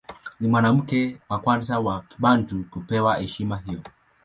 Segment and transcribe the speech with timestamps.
[0.39, 3.81] Ni mwanamke wa kwanza wa Kibantu kupewa heshima hiyo.